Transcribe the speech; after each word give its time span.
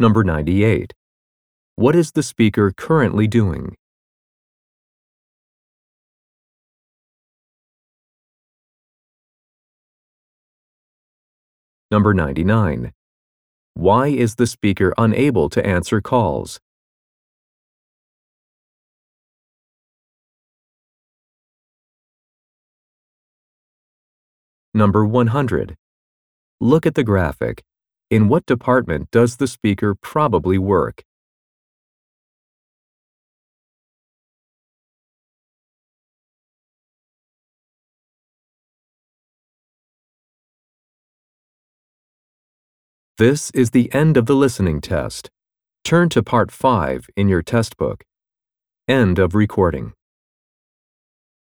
Number 0.00 0.24
98. 0.24 0.94
What 1.76 1.94
is 1.94 2.12
the 2.12 2.22
speaker 2.22 2.72
currently 2.74 3.26
doing? 3.26 3.76
Number 11.90 12.14
99. 12.14 12.94
Why 13.74 14.06
is 14.06 14.36
the 14.36 14.46
speaker 14.46 14.94
unable 14.96 15.50
to 15.50 15.66
answer 15.66 16.00
calls? 16.00 16.58
Number 24.72 25.04
100. 25.04 25.76
Look 26.58 26.86
at 26.86 26.94
the 26.94 27.04
graphic. 27.04 27.62
In 28.10 28.26
what 28.26 28.44
department 28.44 29.08
does 29.12 29.36
the 29.36 29.46
speaker 29.46 29.94
probably 29.94 30.58
work? 30.58 31.04
This 43.16 43.50
is 43.52 43.70
the 43.70 43.94
end 43.94 44.16
of 44.16 44.26
the 44.26 44.34
listening 44.34 44.80
test. 44.80 45.30
Turn 45.84 46.08
to 46.08 46.20
Part 46.20 46.50
5 46.50 47.06
in 47.16 47.28
your 47.28 47.42
test 47.42 47.76
book. 47.76 48.02
End 48.88 49.20
of 49.20 49.36
recording. 49.36 49.92